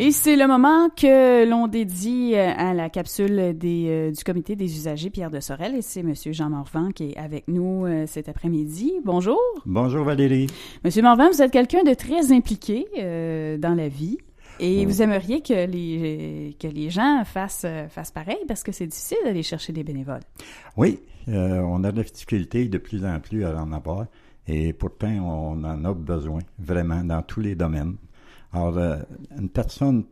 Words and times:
Et 0.00 0.12
c'est 0.12 0.36
le 0.36 0.46
moment 0.46 0.90
que 0.90 1.44
l'on 1.44 1.66
dédie 1.66 2.34
euh, 2.36 2.52
à 2.56 2.72
la 2.72 2.88
capsule 2.88 3.58
des, 3.58 3.86
euh, 3.88 4.12
du 4.12 4.22
comité 4.22 4.54
des 4.54 4.76
usagers 4.76 5.10
Pierre 5.10 5.32
de 5.32 5.40
Sorel 5.40 5.74
et 5.74 5.82
c'est 5.82 6.00
M. 6.00 6.14
Jean 6.30 6.50
Morvan 6.50 6.92
qui 6.92 7.10
est 7.10 7.16
avec 7.16 7.48
nous 7.48 7.84
euh, 7.84 8.04
cet 8.06 8.28
après-midi. 8.28 8.92
Bonjour. 9.04 9.40
Bonjour 9.66 10.04
Valérie. 10.04 10.46
Monsieur 10.84 11.02
Morvan, 11.02 11.30
vous 11.32 11.42
êtes 11.42 11.50
quelqu'un 11.50 11.82
de 11.82 11.94
très 11.94 12.30
impliqué 12.30 12.86
dans 13.58 13.74
la 13.74 13.88
vie. 13.88 14.18
Et 14.60 14.86
vous 14.86 15.02
aimeriez 15.02 15.40
que 15.40 15.66
les, 15.66 16.56
que 16.60 16.68
les 16.68 16.90
gens 16.90 17.24
fassent, 17.24 17.66
fassent 17.90 18.12
pareil 18.12 18.38
parce 18.46 18.62
que 18.62 18.70
c'est 18.70 18.86
difficile 18.86 19.18
d'aller 19.24 19.42
chercher 19.42 19.72
des 19.72 19.82
bénévoles. 19.82 20.22
Oui, 20.76 21.00
on 21.26 21.82
a 21.82 21.90
de 21.90 21.96
la 21.96 22.04
difficulté 22.04 22.68
de 22.68 22.78
plus 22.78 23.04
en 23.04 23.18
plus 23.18 23.44
à 23.44 23.60
en 23.60 23.72
avoir 23.72 24.06
et 24.46 24.72
pourtant 24.72 25.10
on 25.10 25.64
en 25.64 25.84
a 25.84 25.92
besoin 25.92 26.40
vraiment 26.58 27.02
dans 27.02 27.22
tous 27.22 27.40
les 27.40 27.56
domaines. 27.56 27.96
Alors, 28.52 28.78
euh, 28.78 28.96
une 29.38 29.50
personne, 29.50 30.04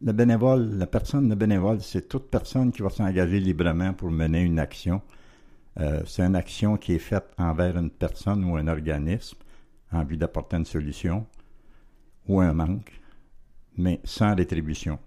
le 0.00 0.12
bénévole, 0.12 0.76
la 0.76 0.86
personne 0.86 1.28
de 1.28 1.34
bénévole, 1.34 1.80
c'est 1.80 2.08
toute 2.08 2.30
personne 2.30 2.70
qui 2.70 2.82
va 2.82 2.90
s'engager 2.90 3.40
librement 3.40 3.94
pour 3.94 4.10
mener 4.10 4.42
une 4.42 4.58
action. 4.58 5.00
Euh, 5.80 6.02
c'est 6.06 6.22
une 6.22 6.36
action 6.36 6.76
qui 6.76 6.94
est 6.94 6.98
faite 6.98 7.32
envers 7.38 7.78
une 7.78 7.90
personne 7.90 8.44
ou 8.44 8.56
un 8.56 8.68
organisme 8.68 9.38
en 9.90 10.04
vue 10.04 10.18
d'apporter 10.18 10.56
une 10.56 10.66
solution 10.66 11.26
ou 12.28 12.40
un 12.40 12.52
manque, 12.52 12.92
mais 13.78 14.00
sans 14.04 14.34
rétribution. 14.34 14.98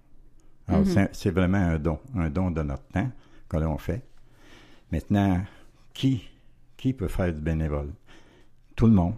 Alors, 0.66 0.82
mm-hmm. 0.82 1.08
c'est 1.12 1.30
vraiment 1.30 1.58
un 1.58 1.78
don, 1.78 2.00
un 2.16 2.28
don 2.28 2.50
de 2.50 2.62
notre 2.62 2.86
temps 2.88 3.10
que 3.48 3.56
l'on 3.58 3.78
fait. 3.78 4.02
Maintenant, 4.90 5.40
qui, 5.94 6.28
qui 6.76 6.92
peut 6.92 7.08
faire 7.08 7.32
du 7.32 7.40
bénévole? 7.40 7.92
Tout 8.74 8.86
le 8.86 8.92
monde. 8.92 9.14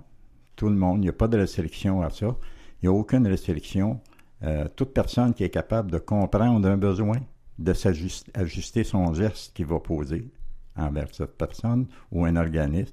Tout 0.55 0.69
le 0.69 0.77
monde. 0.77 0.99
Il 0.99 1.03
n'y 1.03 1.09
a 1.09 1.15
pas 1.15 1.29
de 1.29 1.39
restriction 1.39 2.03
à 2.03 2.11
ça. 2.11 2.37
Il 2.83 2.89
n'y 2.89 2.95
a 2.95 2.99
aucune 2.99 3.27
restriction. 3.27 4.01
Euh, 4.45 4.69
toute 4.77 4.95
personne 4.95 5.35
qui 5.35 5.43
est 5.43 5.51
capable 5.51 5.91
de 5.91 5.99
comprendre 5.99 6.69
un 6.69 6.77
besoin, 6.77 7.17
de 7.59 7.73
s'ajuster 7.73 8.85
son 8.85 9.13
geste 9.15 9.53
qu'il 9.55 9.67
va 9.67 9.81
poser 9.81 10.31
envers 10.77 11.13
cette 11.13 11.37
personne 11.37 11.87
ou 12.13 12.25
un 12.25 12.37
organisme. 12.37 12.93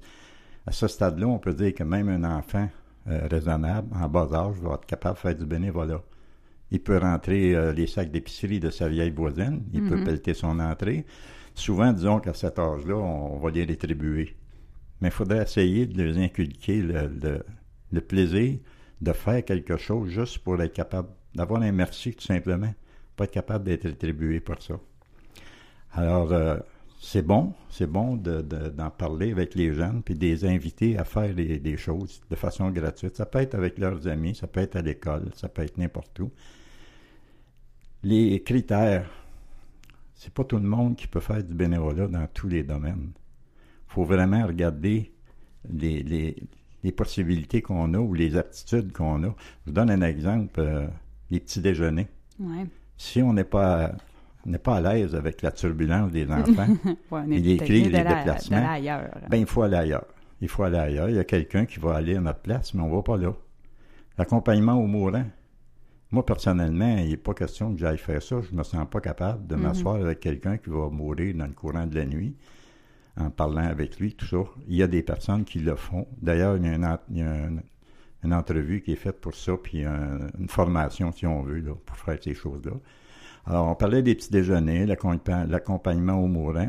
À 0.66 0.72
ce 0.72 0.88
stade-là, 0.88 1.28
on 1.28 1.38
peut 1.38 1.54
dire 1.54 1.72
que 1.72 1.84
même 1.84 2.08
un 2.08 2.24
enfant 2.24 2.68
euh, 3.06 3.28
raisonnable, 3.30 3.88
en 3.94 4.08
bas 4.08 4.28
âge, 4.32 4.56
va 4.60 4.74
être 4.74 4.86
capable 4.86 5.14
de 5.14 5.20
faire 5.20 5.36
du 5.36 5.46
bénévolat. 5.46 6.02
Il 6.72 6.82
peut 6.82 6.98
rentrer 6.98 7.54
euh, 7.54 7.72
les 7.72 7.86
sacs 7.86 8.10
d'épicerie 8.10 8.58
de 8.58 8.70
sa 8.70 8.88
vieille 8.88 9.12
voisine, 9.12 9.62
il 9.72 9.88
peut 9.88 9.94
mm-hmm. 9.94 10.04
pelleter 10.04 10.34
son 10.34 10.58
entrée. 10.58 11.06
Souvent, 11.54 11.92
disons 11.92 12.18
qu'à 12.18 12.34
cet 12.34 12.58
âge-là, 12.58 12.96
on, 12.96 13.38
va 13.38 13.50
les 13.50 13.64
rétribuer. 13.64 14.36
Mais 15.00 15.08
il 15.08 15.12
faudrait 15.12 15.44
essayer 15.44 15.86
de 15.86 16.02
les 16.02 16.18
inculquer 16.18 16.82
le 16.82 18.00
plaisir, 18.00 18.58
de 19.00 19.12
faire 19.12 19.44
quelque 19.44 19.76
chose 19.76 20.08
juste 20.08 20.38
pour 20.38 20.60
être 20.62 20.72
capable 20.72 21.08
d'avoir 21.34 21.62
un 21.62 21.72
merci, 21.72 22.14
tout 22.14 22.24
simplement, 22.24 22.72
pas 23.16 23.24
être 23.24 23.32
capable 23.32 23.64
d'être 23.64 23.84
rétribué 23.84 24.40
pour 24.40 24.60
ça. 24.62 24.80
Alors, 25.92 26.32
euh, 26.32 26.56
c'est 27.00 27.22
bon, 27.22 27.52
c'est 27.68 27.86
bon 27.86 28.16
d'en 28.16 28.42
de, 28.42 28.90
parler 28.96 29.32
avec 29.32 29.54
les 29.54 29.72
jeunes, 29.72 30.02
puis 30.02 30.14
de 30.14 30.20
les 30.20 30.44
inviter 30.44 30.98
à 30.98 31.04
faire 31.04 31.34
des, 31.34 31.76
choses 31.76 32.22
de 32.30 32.36
façon 32.36 32.70
gratuite. 32.70 33.16
Ça 33.16 33.26
peut 33.26 33.38
être 33.38 33.54
avec 33.54 33.78
leurs 33.78 34.08
amis, 34.08 34.34
ça 34.34 34.46
peut 34.46 34.60
être 34.60 34.76
à 34.76 34.82
l'école, 34.82 35.30
ça 35.34 35.48
peut 35.48 35.62
être 35.62 35.76
n'importe 35.76 36.18
où. 36.20 36.30
Les 38.02 38.42
critères, 38.42 39.10
c'est 40.14 40.32
pas 40.32 40.44
tout 40.44 40.56
le 40.56 40.68
monde 40.68 40.96
qui 40.96 41.06
peut 41.06 41.20
faire 41.20 41.42
du 41.42 41.54
bénévolat 41.54 42.08
dans 42.08 42.26
tous 42.32 42.48
les 42.48 42.62
domaines. 42.62 43.12
Il 43.88 43.92
faut 43.92 44.04
vraiment 44.04 44.46
regarder 44.46 45.12
les 45.68 46.36
possibilités 46.92 47.62
qu'on 47.62 47.94
a 47.94 47.98
ou 47.98 48.14
les 48.14 48.36
aptitudes 48.36 48.92
qu'on 48.92 49.22
a. 49.24 49.28
Je 49.28 49.66
vous 49.66 49.72
donne 49.72 49.90
un 49.90 50.02
exemple, 50.02 50.60
euh, 50.60 50.86
les 51.30 51.40
petits 51.40 51.60
déjeuners. 51.60 52.08
Si 52.96 53.22
on 53.22 53.32
n'est 53.32 53.44
pas 53.44 53.92
n'est 54.46 54.58
pas 54.58 54.76
à 54.76 54.80
l'aise 54.80 55.14
avec 55.14 55.42
la 55.42 55.50
turbulence 55.50 56.12
des 56.12 56.24
enfants, 56.30 56.68
et 57.30 57.40
les 57.40 57.56
cris, 57.56 57.82
les 57.84 57.98
déplacements, 57.98 58.78
ben, 59.28 59.36
il 59.36 59.46
faut 59.46 59.62
aller 59.62 59.76
ailleurs. 59.76 60.06
Il 60.40 60.48
faut 60.48 60.62
aller 60.62 60.78
ailleurs. 60.78 61.08
Il 61.08 61.16
y 61.16 61.18
a 61.18 61.24
quelqu'un 61.24 61.66
qui 61.66 61.80
va 61.80 61.96
aller 61.96 62.16
à 62.16 62.20
notre 62.20 62.40
place, 62.40 62.74
mais 62.74 62.82
on 62.82 62.88
ne 62.88 62.94
va 62.94 63.02
pas 63.02 63.16
là. 63.16 63.32
L'accompagnement 64.18 64.74
au 64.74 64.86
mourant. 64.86 65.24
Moi, 66.12 66.24
personnellement, 66.24 66.98
il 66.98 67.08
n'est 67.08 67.16
pas 67.16 67.34
question 67.34 67.74
que 67.74 67.80
j'aille 67.80 67.98
faire 67.98 68.22
ça. 68.22 68.40
Je 68.40 68.52
ne 68.52 68.58
me 68.58 68.62
sens 68.62 68.86
pas 68.88 69.00
capable 69.00 69.46
de 69.46 69.56
mm-hmm. 69.56 69.58
m'asseoir 69.58 69.96
avec 69.96 70.20
quelqu'un 70.20 70.56
qui 70.56 70.70
va 70.70 70.88
mourir 70.88 71.34
dans 71.34 71.46
le 71.46 71.52
courant 71.52 71.86
de 71.86 71.96
la 71.96 72.04
nuit 72.04 72.36
en 73.18 73.30
parlant 73.30 73.64
avec 73.64 73.98
lui, 73.98 74.14
tout 74.14 74.26
ça. 74.26 74.38
Il 74.68 74.76
y 74.76 74.82
a 74.82 74.86
des 74.86 75.02
personnes 75.02 75.44
qui 75.44 75.58
le 75.58 75.76
font. 75.76 76.06
D'ailleurs, 76.20 76.56
il 76.56 76.64
y 76.64 77.22
a, 77.22 77.48
une, 78.22 78.34
entrevue 78.34 78.82
qui 78.82 78.92
est 78.92 78.96
faite 78.96 79.20
pour 79.20 79.34
ça, 79.34 79.52
puis 79.56 79.84
une 79.84 80.48
formation, 80.48 81.12
si 81.12 81.26
on 81.26 81.42
veut, 81.42 81.62
pour 81.62 81.96
faire 81.96 82.18
ces 82.22 82.34
choses-là. 82.34 82.72
Alors, 83.46 83.68
on 83.68 83.74
parlait 83.76 84.02
des 84.02 84.14
petits 84.16 84.30
déjeuners, 84.30 84.86
l'accompagnement 84.86 86.14
au 86.14 86.26
mourant. 86.26 86.68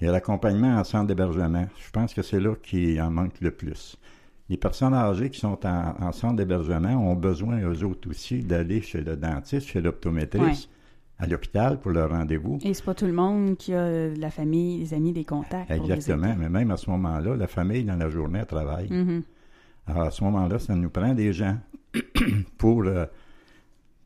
et 0.00 0.06
l'accompagnement 0.06 0.76
en 0.76 0.84
centre 0.84 1.06
d'hébergement. 1.06 1.66
Je 1.78 1.90
pense 1.90 2.12
que 2.12 2.22
c'est 2.22 2.40
là 2.40 2.54
qu'il 2.62 3.00
en 3.00 3.10
manque 3.10 3.40
le 3.40 3.50
plus. 3.50 3.96
Les 4.50 4.58
personnes 4.58 4.92
âgées 4.92 5.30
qui 5.30 5.40
sont 5.40 5.58
en, 5.64 6.12
centre 6.12 6.36
d'hébergement 6.36 6.94
ont 6.94 7.14
besoin, 7.14 7.60
eux 7.60 7.84
autres 7.84 8.10
aussi, 8.10 8.42
d'aller 8.42 8.82
chez 8.82 9.00
le 9.00 9.16
dentiste, 9.16 9.68
chez 9.68 9.80
l'optométriste 9.80 10.68
à 11.22 11.26
l'hôpital 11.28 11.78
pour 11.78 11.92
leur 11.92 12.10
rendez-vous. 12.10 12.58
Et 12.62 12.74
c'est 12.74 12.84
pas 12.84 12.94
tout 12.94 13.06
le 13.06 13.12
monde 13.12 13.56
qui 13.56 13.72
a 13.72 14.08
la 14.08 14.30
famille, 14.30 14.80
les 14.80 14.92
amis, 14.92 15.12
des 15.12 15.24
contacts. 15.24 15.70
Exactement, 15.70 16.34
mais 16.36 16.48
même 16.48 16.72
à 16.72 16.76
ce 16.76 16.90
moment-là, 16.90 17.36
la 17.36 17.46
famille 17.46 17.84
dans 17.84 17.94
la 17.94 18.10
journée 18.10 18.44
travaille. 18.44 18.88
Mm-hmm. 18.88 19.22
Alors 19.86 20.02
à 20.02 20.10
ce 20.10 20.24
moment-là, 20.24 20.58
ça 20.58 20.74
nous 20.74 20.90
prend 20.90 21.14
des 21.14 21.32
gens 21.32 21.56
pour 22.58 22.82
euh, 22.82 23.06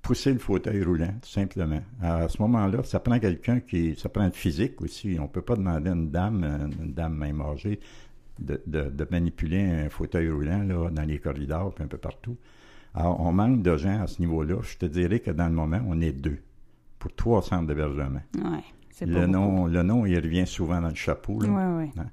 pousser 0.03 0.35
le 0.35 0.39
fauteuil 0.39 0.83
roulant, 0.83 1.15
tout 1.23 1.31
simplement. 1.31 1.81
Alors, 2.03 2.21
à 2.21 2.29
ce 2.29 2.41
moment-là, 2.43 2.83
ça 2.85 3.01
prend 3.01 3.19
quelqu'un 3.19 3.61
qui, 3.61 3.97
ça 3.97 4.11
prend 4.11 4.27
le 4.27 4.33
physique 4.33 4.83
aussi. 4.83 5.17
On 5.19 5.27
peut 5.27 5.41
pas 5.41 5.57
demander 5.57 5.89
à 5.89 5.95
une 5.95 6.11
dame, 6.11 6.45
une 6.83 6.93
dame 6.93 7.17
même 7.17 7.41
âgée, 7.41 7.81
de, 8.39 8.61
de, 8.67 9.09
manipuler 9.11 9.63
un 9.63 9.89
fauteuil 9.89 10.29
roulant 10.29 10.63
là, 10.63 10.91
dans 10.91 11.05
les 11.05 11.19
corridors, 11.19 11.73
puis 11.75 11.83
un 11.83 11.89
peu 11.89 11.97
partout. 11.97 12.37
Alors, 12.95 13.19
on 13.21 13.33
manque 13.33 13.63
de 13.63 13.75
gens 13.79 14.03
à 14.03 14.07
ce 14.07 14.21
niveau-là. 14.21 14.57
Je 14.61 14.77
te 14.77 14.85
dirais 14.85 15.21
que 15.21 15.31
dans 15.31 15.47
le 15.47 15.55
moment, 15.55 15.81
on 15.89 16.03
est 16.03 16.13
deux 16.13 16.41
pour 16.99 17.15
trois 17.15 17.43
centres 17.43 17.67
d'hébergement. 17.67 18.23
Ouais, 18.37 18.65
c'est 18.91 19.07
le 19.07 19.27
nom, 19.27 19.67
le 19.67 19.83
nom, 19.83 20.07
il 20.07 20.17
revient 20.17 20.47
souvent 20.47 20.81
dans 20.81 20.89
le 20.89 20.95
chapeau. 20.95 21.41
Là. 21.41 21.49
Ouais, 21.49 21.91
hein? 21.99 22.07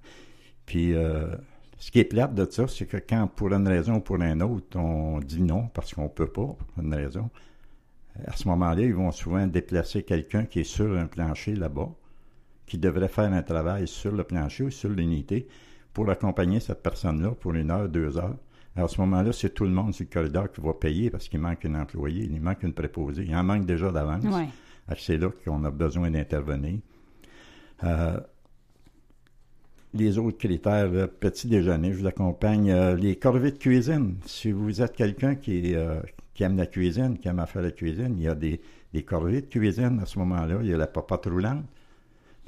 Puis, 0.66 0.94
euh, 0.94 1.34
ce 1.78 1.92
qui 1.92 2.00
est 2.00 2.06
plate 2.06 2.36
de 2.36 2.46
ça, 2.50 2.68
c'est 2.68 2.86
que 2.86 2.98
quand, 2.98 3.28
pour 3.28 3.54
une 3.54 3.68
raison 3.68 3.96
ou 3.96 4.00
pour 4.00 4.18
une 4.18 4.44
autre, 4.44 4.78
on 4.78 5.20
dit 5.20 5.42
non 5.42 5.68
parce 5.74 5.94
qu'on 5.94 6.10
peut 6.10 6.28
pas, 6.28 6.46
pour 6.46 6.84
une 6.84 6.94
raison, 6.94 7.30
à 8.26 8.36
ce 8.36 8.48
moment-là, 8.50 8.82
ils 8.82 8.94
vont 8.94 9.12
souvent 9.12 9.48
déplacer 9.48 10.04
quelqu'un 10.04 10.46
qui 10.46 10.60
est 10.60 10.66
sur 10.66 10.98
un 10.98 11.08
plancher 11.08 11.56
là-bas, 11.56 11.90
qui 12.66 12.78
devrait 12.78 13.08
faire 13.08 13.32
un 13.32 13.44
travail 13.44 13.88
sur 13.88 14.12
le 14.12 14.24
plancher 14.24 14.64
ou 14.66 14.70
sur 14.72 14.90
l'unité 14.90 15.48
pour 15.94 16.10
accompagner 16.10 16.60
cette 16.60 16.82
personne-là 16.82 17.32
pour 17.32 17.54
une 17.54 17.72
heure, 17.72 17.90
deux 17.90 18.18
heures. 18.18 18.38
Alors, 18.76 18.90
à 18.90 18.94
ce 18.94 19.00
moment-là, 19.02 19.32
c'est 19.32 19.54
tout 19.54 19.66
le 19.66 19.72
monde 19.72 19.94
sur 19.94 20.06
le 20.06 20.14
corridor 20.14 20.52
qui 20.52 20.62
va 20.62 20.74
payer 20.74 21.10
parce 21.10 21.30
qu'il 21.30 21.40
manque 21.40 21.64
un 21.66 21.76
employé, 21.76 22.24
il 22.24 22.42
manque 22.42 22.64
une 22.64 22.74
préposée. 22.74 23.26
Il 23.28 23.36
en 23.36 23.44
manque 23.44 23.66
déjà 23.66 23.92
d'avance. 23.92 24.24
Ouais 24.26 24.48
c'est 24.98 25.18
là 25.18 25.30
qu'on 25.44 25.64
a 25.64 25.72
besoin 25.72 26.12
d'intervenir. 26.12 26.80
Euh, 27.84 28.20
les 29.94 30.18
autres 30.18 30.38
critères, 30.38 30.90
petit 31.20 31.48
déjeuner, 31.48 31.94
je 31.94 32.00
vous 32.00 32.08
accompagne. 32.08 32.72
Euh, 32.72 32.96
les 32.96 33.16
corvées 33.16 33.52
de 33.52 33.58
cuisine, 33.58 34.18
si 34.26 34.52
vous 34.52 34.82
êtes 34.82 34.96
quelqu'un 34.96 35.36
qui, 35.36 35.76
euh, 35.76 36.02
aime 36.40 36.58
la 36.58 36.66
cuisine, 36.66 37.18
qui 37.20 37.28
aime 37.28 37.44
faire 37.46 37.62
la 37.62 37.72
cuisine, 37.72 38.16
il 38.18 38.24
y 38.24 38.28
a 38.28 38.36
des, 38.36 38.60
corvées 39.04 39.42
de 39.42 39.46
cuisine 39.48 40.00
à 40.02 40.06
ce 40.06 40.18
moment-là. 40.20 40.58
Il 40.62 40.68
y 40.68 40.74
a 40.74 40.78
la 40.78 40.88
popote 40.88 41.26
roulante. 41.26 41.66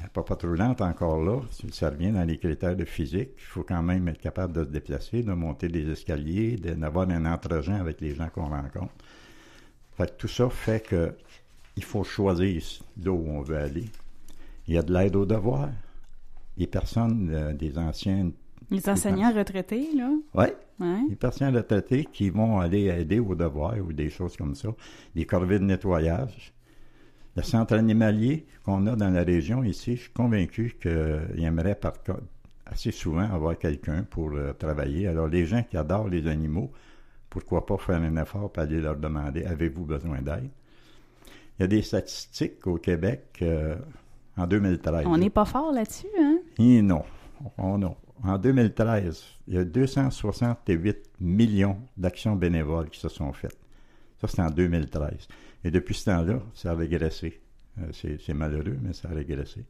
La 0.02 0.10
popote 0.10 0.42
roulante, 0.42 0.82
encore 0.82 1.24
là, 1.24 1.40
ça 1.72 1.90
revient 1.90 2.12
dans 2.12 2.26
les 2.26 2.38
critères 2.38 2.76
de 2.76 2.84
physique. 2.84 3.30
Il 3.38 3.46
faut 3.46 3.64
quand 3.64 3.82
même 3.82 4.08
être 4.08 4.20
capable 4.20 4.54
de 4.54 4.64
se 4.64 4.70
déplacer, 4.70 5.24
de 5.24 5.32
monter 5.32 5.70
des 5.70 5.90
escaliers, 5.90 6.58
d'avoir 6.58 7.10
un 7.10 7.26
entre 7.26 7.70
avec 7.70 8.02
les 8.02 8.16
gens 8.16 8.28
qu'on 8.30 8.50
rencontre. 8.50 8.94
Fait 9.96 10.18
tout 10.18 10.28
ça 10.28 10.50
fait 10.50 10.86
que 10.86 11.14
il 11.78 11.84
faut 11.84 12.04
choisir 12.04 12.62
là 13.04 13.12
où 13.12 13.28
on 13.28 13.42
veut 13.42 13.58
aller. 13.58 13.86
Il 14.68 14.74
y 14.74 14.78
a 14.78 14.82
de 14.82 14.94
l'aide 14.94 15.16
aux 15.16 15.26
devoirs. 15.26 15.72
Les 16.58 16.68
personnes, 16.68 17.30
euh, 17.34 17.54
des 17.54 17.78
anciens... 17.78 18.32
Les 18.72 18.88
enseignants 18.90 19.34
retraités, 19.34 19.90
là? 19.96 20.10
Oui. 20.34 20.46
Ouais. 20.80 21.02
Les 21.10 21.16
personnes 21.16 21.56
retraitées 21.56 22.06
qui 22.06 22.30
vont 22.30 22.60
aller 22.60 22.86
aider 22.86 23.20
aux 23.20 23.36
devoirs 23.36 23.78
ou 23.78 23.94
des 23.94 24.10
choses 24.10 24.36
comme 24.36 24.56
ça. 24.56 24.70
Des 25.14 25.26
corvées 25.26 25.60
de 25.60 25.66
nettoyage. 25.66 26.54
Le 27.36 27.44
centre 27.44 27.76
animalier 27.76 28.46
qu'on 28.64 28.88
a 28.88 28.96
dans 28.96 29.10
la 29.10 29.24
région 29.24 29.64
ici, 29.64 29.98
je 29.98 30.04
suis 30.04 30.14
convaincu 30.14 30.78
qu'il 30.82 31.44
aimerait 31.44 31.76
par 31.76 31.94
assez 32.66 32.92
souvent 32.92 33.30
avoir 33.32 33.58
quelqu'un 33.58 34.04
pour 34.10 34.32
euh, 34.34 34.54
travailler. 34.54 35.08
Alors, 35.08 35.28
les 35.28 35.46
gens 35.46 35.62
qui 35.62 35.78
adorent 35.78 36.08
les 36.08 36.28
animaux, 36.28 36.72
pourquoi 37.30 37.66
pas 37.66 37.78
faire 37.78 38.02
un 38.02 38.16
effort 38.18 38.52
pour 38.52 38.64
aller 38.64 38.82
leur 38.82 38.96
demander 38.96 39.44
avez-vous 39.44 39.86
besoin 39.86 40.22
d'aide? 40.22 40.50
Il 41.58 41.64
y 41.64 41.66
a 41.66 41.68
des 41.68 41.82
statistiques 41.82 42.66
au 42.68 42.78
Québec 42.78 43.40
euh, 43.42 43.76
en 44.38 44.48
2013. 44.48 45.06
On 45.08 45.18
n'est 45.18 45.30
pas 45.30 45.46
fort 45.46 45.72
là-dessus, 45.72 46.08
hein? 46.20 46.40
non. 47.58 47.96
En 48.24 48.38
2013, 48.38 49.24
il 49.48 49.54
y 49.56 49.58
a 49.58 49.64
268 49.64 51.12
millions 51.20 51.78
d'actions 51.98 52.36
bénévoles 52.36 52.90
qui 52.90 53.00
se 53.00 53.10
sont 53.10 53.32
faites. 53.34 53.58
Ça, 54.20 54.28
c'était 54.28 54.42
en 54.42 54.52
2013. 54.52 55.28
Et 55.64 55.72
depuis 55.72 55.94
ce 55.94 56.06
temps-là, 56.06 56.40
ça 56.54 56.72
a 56.72 56.76
régressé. 56.76 57.42
Euh, 57.80 57.92
c'est 57.92 58.34
malheureux, 58.34 58.78
mais 58.82 58.94
ça 58.94 59.10
a 59.10 59.14
régressé. 59.14 59.66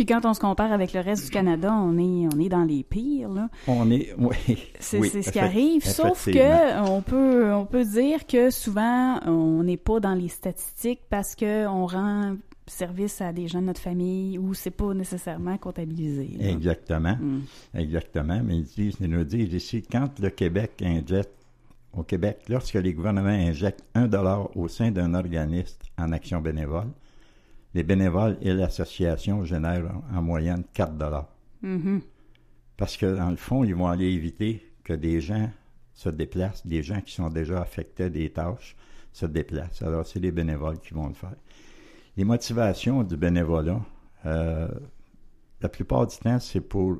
Puis 0.00 0.06
quand 0.06 0.24
on 0.24 0.32
se 0.32 0.40
compare 0.40 0.72
avec 0.72 0.94
le 0.94 1.00
reste 1.00 1.26
du 1.26 1.30
Canada, 1.30 1.74
on 1.74 1.98
est, 1.98 2.26
on 2.34 2.40
est 2.40 2.48
dans 2.48 2.64
les 2.64 2.82
pires. 2.82 3.28
Là. 3.28 3.50
On 3.66 3.90
est, 3.90 4.14
oui. 4.18 4.72
C'est 4.78 5.02
ce 5.02 5.30
qui 5.30 5.38
arrive, 5.38 5.84
sauf 5.84 6.24
que 6.24 6.88
on 6.88 7.02
peut, 7.02 7.52
on 7.52 7.66
peut 7.66 7.84
dire 7.84 8.26
que 8.26 8.48
souvent, 8.48 9.20
on 9.26 9.62
n'est 9.62 9.76
pas 9.76 10.00
dans 10.00 10.14
les 10.14 10.28
statistiques 10.28 11.02
parce 11.10 11.36
qu'on 11.36 11.84
rend 11.84 12.38
service 12.66 13.20
à 13.20 13.34
des 13.34 13.46
gens 13.46 13.60
de 13.60 13.66
notre 13.66 13.82
famille 13.82 14.38
ou 14.38 14.54
c'est 14.54 14.70
pas 14.70 14.94
nécessairement 14.94 15.58
comptabilisé. 15.58 16.30
Exactement. 16.40 17.16
Mm. 17.20 17.42
Exactement. 17.74 18.40
Mais 18.42 18.56
ils, 18.56 18.64
disent, 18.64 18.96
ils 19.02 19.10
nous 19.10 19.24
disent 19.24 19.52
ici, 19.52 19.82
quand 19.82 20.18
le 20.18 20.30
Québec 20.30 20.82
injecte 20.82 21.34
au 21.92 22.04
Québec, 22.04 22.38
lorsque 22.48 22.72
les 22.72 22.94
gouvernements 22.94 23.28
injectent 23.28 23.84
un 23.94 24.06
dollar 24.06 24.56
au 24.56 24.66
sein 24.66 24.92
d'un 24.92 25.12
organisme 25.12 25.76
en 25.98 26.10
action 26.12 26.40
bénévole, 26.40 26.88
les 27.74 27.82
bénévoles 27.82 28.36
et 28.40 28.52
l'association 28.52 29.44
génèrent 29.44 29.92
en 30.12 30.22
moyenne 30.22 30.64
4 30.72 30.94
dollars. 30.94 31.28
Mm-hmm. 31.62 32.00
Parce 32.76 32.96
que, 32.96 33.14
dans 33.14 33.30
le 33.30 33.36
fond, 33.36 33.64
ils 33.64 33.74
vont 33.74 33.88
aller 33.88 34.06
éviter 34.06 34.72
que 34.84 34.92
des 34.92 35.20
gens 35.20 35.50
se 35.94 36.08
déplacent, 36.08 36.66
des 36.66 36.82
gens 36.82 37.00
qui 37.00 37.12
sont 37.12 37.28
déjà 37.28 37.60
affectés 37.60 38.10
des 38.10 38.30
tâches 38.30 38.76
se 39.12 39.26
déplacent. 39.26 39.82
Alors, 39.82 40.06
c'est 40.06 40.20
les 40.20 40.32
bénévoles 40.32 40.78
qui 40.78 40.94
vont 40.94 41.08
le 41.08 41.14
faire. 41.14 41.34
Les 42.16 42.24
motivations 42.24 43.02
du 43.02 43.16
bénévolat, 43.16 43.80
euh, 44.26 44.68
la 45.60 45.68
plupart 45.68 46.06
du 46.06 46.16
temps, 46.16 46.38
c'est 46.38 46.60
pour. 46.60 46.98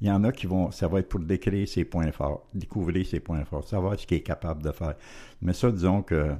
Il 0.00 0.08
y 0.08 0.10
en 0.10 0.24
a 0.24 0.32
qui 0.32 0.46
vont. 0.46 0.70
Ça 0.70 0.88
va 0.88 0.98
être 0.98 1.08
pour 1.08 1.20
décrire 1.20 1.66
ses 1.68 1.84
points 1.84 2.10
forts, 2.12 2.46
découvrir 2.52 3.06
ses 3.06 3.20
points 3.20 3.44
forts, 3.44 3.66
savoir 3.66 3.98
ce 3.98 4.06
qu'il 4.06 4.18
est 4.18 4.22
capable 4.22 4.62
de 4.62 4.72
faire. 4.72 4.94
Mais 5.40 5.52
ça, 5.52 5.70
disons 5.70 6.02
que 6.02 6.34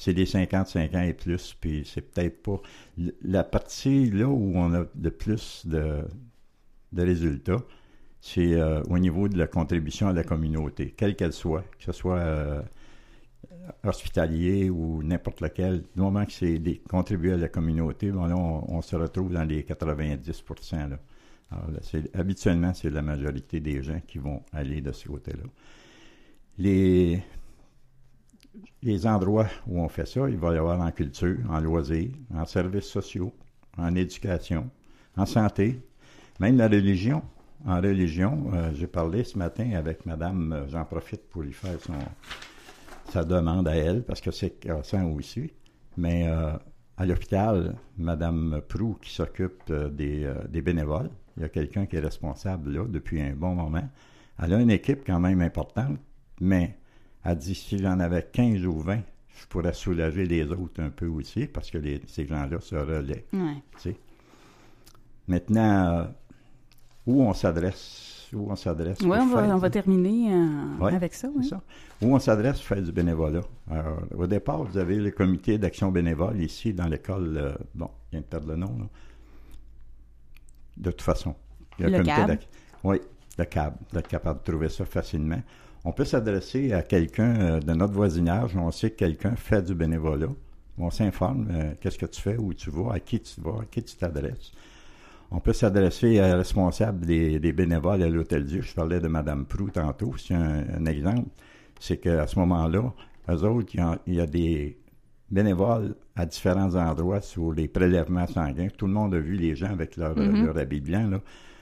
c'est 0.00 0.14
des 0.14 0.24
55 0.24 0.94
ans 0.94 1.02
et 1.02 1.12
plus, 1.12 1.54
puis 1.60 1.82
c'est 1.84 2.00
peut-être 2.00 2.42
pas. 2.42 2.58
La 3.20 3.44
partie 3.44 4.10
là 4.10 4.28
où 4.28 4.52
on 4.54 4.72
a 4.72 4.86
le 4.98 5.10
plus 5.10 5.66
de, 5.66 6.02
résultats, 6.96 7.62
c'est 8.22 8.54
euh, 8.54 8.82
au 8.84 8.98
niveau 8.98 9.28
de 9.28 9.36
la 9.36 9.46
contribution 9.46 10.08
à 10.08 10.14
la 10.14 10.24
communauté, 10.24 10.94
quelle 10.96 11.16
qu'elle 11.16 11.34
soit, 11.34 11.64
que 11.78 11.84
ce 11.84 11.92
soit 11.92 12.16
euh, 12.16 12.62
hospitalier 13.84 14.70
ou 14.70 15.02
n'importe 15.02 15.42
lequel, 15.42 15.82
du 15.94 16.00
moment 16.00 16.24
que 16.24 16.32
c'est 16.32 16.58
contribuer 16.88 17.34
à 17.34 17.36
la 17.36 17.48
communauté, 17.50 18.10
bon, 18.10 18.24
là, 18.24 18.36
on, 18.38 18.80
se 18.80 18.96
retrouve 18.96 19.30
dans 19.30 19.44
les 19.44 19.64
90% 19.64 20.88
là. 20.88 20.98
habituellement, 22.14 22.72
c'est 22.72 22.88
la 22.88 23.02
majorité 23.02 23.60
des 23.60 23.82
gens 23.82 24.00
qui 24.06 24.16
vont 24.16 24.42
aller 24.54 24.80
de 24.80 24.92
ce 24.92 25.08
côté-là. 25.08 25.44
Les, 26.56 27.22
les 28.82 29.06
endroits 29.06 29.48
où 29.66 29.80
on 29.80 29.88
fait 29.88 30.06
ça, 30.06 30.28
il 30.28 30.36
va 30.36 30.54
y 30.54 30.58
avoir 30.58 30.80
en 30.80 30.90
culture, 30.90 31.38
en 31.48 31.60
loisirs, 31.60 32.10
en 32.34 32.44
services 32.44 32.86
sociaux, 32.86 33.32
en 33.76 33.94
éducation, 33.94 34.70
en 35.16 35.26
santé, 35.26 35.80
même 36.38 36.56
la 36.56 36.68
religion. 36.68 37.22
En 37.66 37.76
religion, 37.76 38.50
euh, 38.54 38.70
j'ai 38.72 38.86
parlé 38.86 39.22
ce 39.22 39.36
matin 39.36 39.72
avec 39.74 40.06
Madame, 40.06 40.52
euh, 40.52 40.68
j'en 40.68 40.84
profite 40.86 41.28
pour 41.28 41.42
lui 41.42 41.52
faire 41.52 41.78
son, 41.80 41.92
sa 43.10 43.22
demande 43.22 43.68
à 43.68 43.76
elle, 43.76 44.02
parce 44.02 44.22
que 44.22 44.30
c'est 44.30 44.58
croissant 44.58 45.10
aussi. 45.10 45.52
Mais 45.98 46.26
euh, 46.26 46.52
à 46.96 47.04
l'hôpital, 47.04 47.76
Mme 47.98 48.62
Prou, 48.66 48.96
qui 49.02 49.12
s'occupe 49.12 49.70
des, 49.70 50.32
des, 50.48 50.62
bénévoles, 50.62 51.10
il 51.36 51.42
y 51.42 51.46
a 51.46 51.50
quelqu'un 51.50 51.84
qui 51.84 51.96
est 51.96 52.00
responsable 52.00 52.72
là 52.72 52.84
depuis 52.88 53.20
un 53.20 53.34
bon 53.34 53.54
moment. 53.54 53.86
Elle 54.42 54.54
a 54.54 54.60
une 54.60 54.70
équipe 54.70 55.00
quand 55.04 55.20
même 55.20 55.42
importante, 55.42 55.98
mais 56.40 56.78
elle 57.24 57.36
dit 57.36 57.54
si 57.54 57.78
j'en 57.78 57.98
avais 58.00 58.26
15 58.32 58.64
ou 58.66 58.80
20, 58.80 59.00
je 59.40 59.46
pourrais 59.46 59.72
soulager 59.72 60.24
les 60.24 60.44
autres 60.50 60.82
un 60.82 60.90
peu 60.90 61.06
aussi, 61.06 61.46
parce 61.46 61.70
que 61.70 61.78
ces 62.06 62.26
gens-là 62.26 62.60
se 62.60 62.76
relaient. 62.76 63.26
Maintenant, 65.28 66.08
où 67.06 67.22
on 67.22 67.32
s'adresse 67.32 68.20
où 68.32 68.50
on 68.50 68.56
s'adresse. 68.56 68.98
Oui, 69.02 69.18
on, 69.18 69.56
va, 69.56 69.70
terminer 69.70 70.32
euh, 70.32 70.84
avec 70.86 71.14
ça, 71.14 71.28
Où 71.28 72.14
on 72.14 72.18
s'adresse 72.18 72.60
faire 72.60 72.82
du 72.82 72.92
bénévolat. 72.92 73.42
au 74.16 74.26
départ, 74.26 74.62
vous 74.64 74.78
avez 74.78 74.96
le 74.96 75.10
comité 75.10 75.58
d'action 75.58 75.90
bénévole 75.90 76.40
ici 76.40 76.72
dans 76.72 76.86
l'école. 76.86 77.36
Euh, 77.36 77.54
bon, 77.74 77.90
je 78.06 78.10
viens 78.12 78.20
de 78.20 78.26
perdre 78.26 78.48
le 78.48 78.56
nom. 78.56 78.88
De 80.76 80.90
toute 80.90 81.02
façon. 81.02 81.34
Il 81.78 81.88
y 81.88 81.94
a 81.94 81.98
le, 81.98 82.04
CAB. 82.04 82.38
Oui, 82.84 83.00
d'être 83.38 84.08
capable 84.08 84.40
de 84.40 84.44
trouver 84.50 84.68
ça 84.68 84.84
facilement. 84.84 85.40
On 85.84 85.92
peut 85.92 86.04
s'adresser 86.04 86.72
à 86.72 86.82
quelqu'un 86.82 87.40
euh, 87.40 87.60
de 87.60 87.72
notre 87.72 87.94
voisinage. 87.94 88.56
On 88.56 88.70
sait 88.70 88.90
que 88.90 88.96
quelqu'un 88.96 89.34
fait 89.36 89.62
du 89.62 89.74
bénévolat. 89.74 90.28
On 90.78 90.90
s'informe, 90.90 91.48
qu'est-ce 91.80 91.98
que 91.98 92.06
tu 92.06 92.20
fais, 92.20 92.36
où 92.38 92.54
tu 92.54 92.70
vas, 92.70 92.94
à 92.94 93.00
qui 93.00 93.20
tu 93.20 93.40
vas, 93.40 93.60
à 93.62 93.64
qui 93.70 93.82
tu 93.82 93.96
t'adresses. 93.96 94.52
On 95.30 95.38
peut 95.38 95.52
s'adresser 95.52 96.18
à 96.18 96.28
la 96.28 96.36
responsable 96.36 97.06
des, 97.06 97.52
bénévoles 97.52 98.02
à 98.02 98.08
l'Hôtel 98.08 98.44
Dieu. 98.44 98.62
Je 98.62 98.74
parlais 98.74 98.98
de 98.98 99.06
Mme 99.06 99.46
Prou 99.46 99.70
tantôt. 99.70 100.14
C'est 100.16 100.34
un, 100.34 100.84
exemple. 100.86 101.28
C'est 101.78 101.98
qu'à 101.98 102.26
ce 102.26 102.38
moment-là, 102.40 102.92
eux 103.28 103.44
autres, 103.44 103.72
il 104.06 104.14
y, 104.14 104.20
a, 104.20 104.26
des 104.26 104.76
bénévoles 105.30 105.94
à 106.16 106.26
différents 106.26 106.74
endroits 106.74 107.20
sur 107.20 107.52
les 107.52 107.68
prélèvements 107.68 108.26
sanguins. 108.26 108.68
Tout 108.76 108.88
le 108.88 108.92
monde 108.92 109.14
a 109.14 109.18
vu 109.18 109.36
les 109.36 109.54
gens 109.54 109.70
avec 109.70 109.96
leur, 109.96 110.16
mm-hmm. 110.16 110.58
habit 110.58 110.80
blanc, 110.80 111.08
là, 111.08 111.20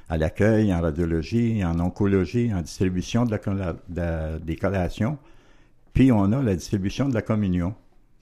à 0.08 0.16
l'accueil, 0.16 0.72
en 0.72 0.80
radiologie, 0.80 1.64
en 1.64 1.78
oncologie, 1.80 2.52
en 2.54 2.62
distribution 2.62 3.24
de 3.24 3.38
la, 3.88 4.38
des 4.38 4.56
collations. 4.56 5.18
Puis 5.92 6.12
on 6.12 6.32
a 6.32 6.42
la 6.42 6.54
distribution 6.54 7.08
de 7.08 7.14
la 7.14 7.22
communion. 7.22 7.74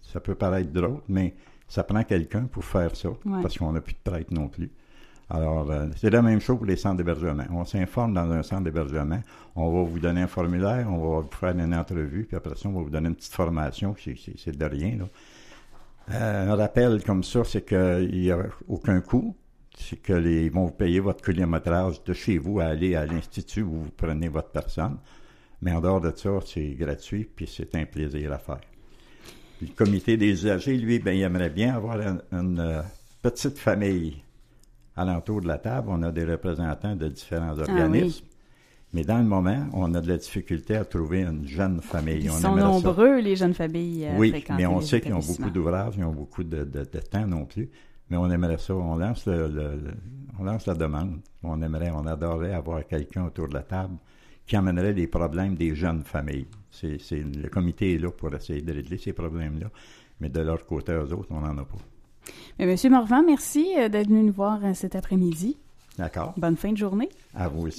Ça 0.03 0.21
peut 0.21 0.35
paraître 0.35 0.73
drôle, 0.73 1.00
mais 1.09 1.35
ça 1.69 1.85
prend 1.85 2.03
quelqu'un 2.03 2.44
pour 2.44 2.65
faire 2.65 2.94
ça, 2.94 3.09
parce 3.43 3.59
qu'on 3.59 3.73
n'a 3.73 3.81
plus 3.81 3.94
de 3.94 4.11
prêtre 4.11 4.33
non 4.33 4.49
plus. 4.49 4.71
Alors, 5.29 5.69
euh, 5.71 5.88
c'est 5.97 6.11
la 6.11 6.23
même 6.23 6.41
chose 6.41 6.56
pour 6.56 6.67
les 6.67 6.77
centres 6.77 6.99
d'hébergement. 6.99 7.43
On 7.50 7.65
s'informe 7.65 8.15
dans 8.15 8.31
un 8.31 8.44
centre 8.44 8.62
d'hébergement, 8.62 9.21
on 9.56 9.73
va 9.73 9.82
vous 9.82 9.99
donner 9.99 10.23
un 10.23 10.29
formulaire, 10.29 10.87
on 10.89 10.99
va 10.99 11.21
vous 11.21 11.37
faire 11.37 11.59
une 11.59 11.75
entrevue, 11.75 12.25
puis 12.25 12.37
après 12.37 12.55
ça, 12.55 12.69
on 12.69 12.73
va 12.73 12.82
vous 12.82 12.91
donner 12.91 13.09
une 13.09 13.17
petite 13.17 13.32
formation, 13.32 13.97
c'est 13.99 14.56
de 14.56 14.65
rien. 14.65 14.99
Là. 14.99 15.05
Euh, 16.12 16.53
un 16.53 16.55
rappel 16.55 17.03
comme 17.03 17.25
ça, 17.25 17.43
c'est 17.43 17.67
qu'il 17.67 18.21
n'y 18.21 18.31
a 18.31 18.39
aucun 18.69 19.00
coût. 19.00 19.35
C'est 19.76 20.02
qu'ils 20.02 20.50
vont 20.50 20.67
vous 20.67 20.73
payer 20.73 21.00
votre 21.00 21.23
kilométrage 21.23 22.02
de 22.02 22.12
chez 22.12 22.38
vous 22.38 22.61
à 22.61 22.64
aller 22.64 22.94
à 22.94 23.06
l'Institut 23.06 23.62
où 23.62 23.73
vous 23.73 23.90
prenez 23.96 24.28
votre 24.28 24.49
personne. 24.49 24.96
Mais 25.62 25.73
en 25.73 25.81
dehors 25.81 26.00
de 26.00 26.12
ça, 26.14 26.38
c'est 26.44 26.70
gratuit, 26.70 27.25
puis 27.25 27.46
c'est 27.46 27.75
un 27.75 27.84
plaisir 27.84 28.32
à 28.32 28.38
faire. 28.38 28.61
le 29.61 29.69
comité 29.69 30.17
des 30.17 30.31
usagers, 30.31 30.76
lui, 30.76 30.99
ben, 30.99 31.12
il 31.12 31.23
aimerait 31.23 31.50
bien 31.50 31.75
avoir 31.75 31.99
une 32.32 32.58
euh, 32.58 32.82
petite 33.22 33.58
famille 33.58 34.22
alentour 34.96 35.43
de 35.43 35.48
la 35.48 35.58
table, 35.58 35.89
on 35.91 36.03
a 36.03 36.10
des 36.10 36.24
représentants 36.24 36.96
de 36.96 37.08
différents 37.08 37.55
ah 37.58 37.62
organismes. 37.70 38.24
Mais 38.93 39.05
dans 39.05 39.19
le 39.19 39.24
moment, 39.24 39.67
on 39.72 39.94
a 39.94 40.01
de 40.01 40.08
la 40.08 40.17
difficulté 40.17 40.77
à 40.77 40.84
trouver 40.84 41.22
une 41.22 41.46
jeune 41.46 41.82
famille. 41.82 42.20
Ils 42.24 42.31
sont 42.31 42.55
nombreux, 42.55 43.19
les 43.19 43.36
jeunes 43.36 43.53
familles. 43.53 44.08
oui, 44.17 44.44
mais 44.56 44.67
on 44.67 44.81
sait 44.81 45.01
qu'ils 45.01 45.12
ont 45.12 45.20
beaucoup 45.20 45.51
d'ouvrages, 45.51 45.94
ils 45.98 46.05
ont 46.05 46.12
beaucoup 46.12 46.44
de, 46.44 46.65
temps 47.10 47.27
non 47.27 47.44
plus. 47.44 47.69
Mais 48.10 48.17
on 48.17 48.31
aimerait 48.31 48.58
ça. 48.58 48.75
On 48.75 48.96
lance, 48.96 49.27
le, 49.27 49.79
on 50.39 50.44
lance 50.44 50.67
la 50.67 50.75
demande. 50.75 51.20
On 51.43 51.60
aimerait, 51.63 51.91
on 51.91 52.06
adorerait 52.06 52.55
avoir 52.55 52.86
quelqu'un 52.86 53.25
autour 53.25 53.48
de 53.48 53.55
la 53.55 53.63
table 53.63 53.96
qui 54.46 54.56
amènerait 54.56 54.93
les 54.93 55.06
problèmes 55.08 55.56
des 55.56 55.75
jeunes 55.75 56.05
familles. 56.05 56.46
C'est, 56.70 56.98
le 57.13 57.48
comité 57.48 57.94
est 57.94 57.98
là 57.98 58.10
pour 58.10 58.32
essayer 58.34 58.63
de 58.63 58.72
régler 58.72 58.98
ces 58.98 59.13
problèmes-là. 59.13 59.69
Mais 60.20 60.29
de 60.29 60.41
leur 60.41 60.65
côté, 60.67 60.93
eux 60.93 61.13
autres, 61.13 61.29
on 61.31 61.41
n'en 61.41 61.58
a 61.58 61.65
pas. 61.65 62.65
Monsieur 62.65 62.91
Morvan, 62.91 63.22
merci 63.25 63.75
euh, 63.77 63.89
d'être 63.89 64.08
venu 64.08 64.22
nous 64.22 64.32
voir 64.32 64.65
euh, 64.65 64.72
cet 64.75 64.96
après-midi. 64.96 65.56
D'accord. 65.98 66.34
Bonne 66.36 66.56
fin 66.56 66.72
de 66.72 66.77
journée. 66.77 67.08
À 67.34 67.48
vous 67.48 67.67
aussi. 67.67 67.75